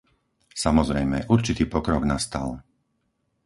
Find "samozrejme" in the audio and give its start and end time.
0.63-1.17